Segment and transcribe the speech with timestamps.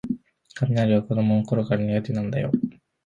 [0.59, 2.49] 雷は子どものころから苦手なんだよ